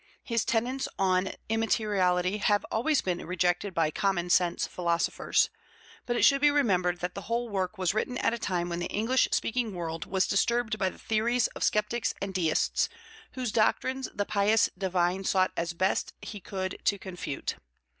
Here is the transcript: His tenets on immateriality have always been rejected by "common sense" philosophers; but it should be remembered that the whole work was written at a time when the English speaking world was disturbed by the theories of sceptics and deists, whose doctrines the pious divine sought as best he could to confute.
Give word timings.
His 0.23 0.43
tenets 0.43 0.87
on 0.97 1.33
immateriality 1.47 2.37
have 2.39 2.65
always 2.71 3.03
been 3.03 3.23
rejected 3.23 3.71
by 3.75 3.91
"common 3.91 4.31
sense" 4.31 4.65
philosophers; 4.65 5.51
but 6.07 6.15
it 6.15 6.23
should 6.25 6.41
be 6.41 6.49
remembered 6.49 7.01
that 7.01 7.13
the 7.13 7.21
whole 7.29 7.49
work 7.49 7.77
was 7.77 7.93
written 7.93 8.17
at 8.17 8.33
a 8.33 8.39
time 8.39 8.67
when 8.67 8.79
the 8.79 8.87
English 8.87 9.27
speaking 9.31 9.75
world 9.75 10.07
was 10.07 10.25
disturbed 10.25 10.79
by 10.79 10.89
the 10.89 10.97
theories 10.97 11.45
of 11.49 11.63
sceptics 11.63 12.15
and 12.19 12.33
deists, 12.33 12.89
whose 13.33 13.51
doctrines 13.51 14.09
the 14.11 14.25
pious 14.25 14.71
divine 14.75 15.23
sought 15.23 15.51
as 15.55 15.73
best 15.73 16.13
he 16.19 16.39
could 16.39 16.79
to 16.85 16.97
confute. 16.97 17.57